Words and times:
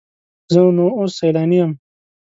زه 0.51 0.61
نو 0.77 0.85
اوس 0.97 1.11
سیلانی 1.19 1.55
یم. 1.61 1.71